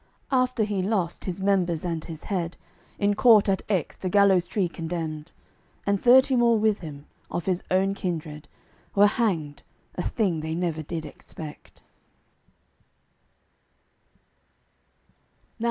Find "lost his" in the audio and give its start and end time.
0.81-1.39